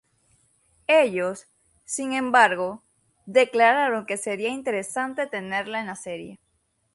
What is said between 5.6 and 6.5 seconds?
en la serie.